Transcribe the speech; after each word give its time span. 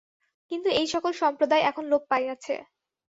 কিন্তু 0.51 0.69
এই-সকল 0.71 1.11
সম্প্রদায় 1.21 1.63
এখন 1.63 1.83
লোপ 1.85 2.03
পাইয়াছে। 2.11 2.55